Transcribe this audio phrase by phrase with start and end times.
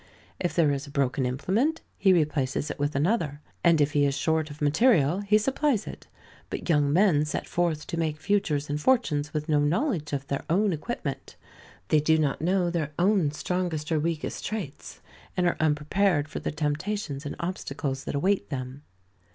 [0.39, 4.15] If there is a broken implement, he replaces it with another, and if he is
[4.17, 6.07] short of material he supplies it.
[6.49, 10.43] But young men set forth to make futures and fortunes, with no knowledge of their
[10.49, 11.35] own equipment.
[11.89, 15.01] They do not know their own strongest or weakest traits,
[15.37, 18.81] and are unprepared for the temptations and obstacles that await them.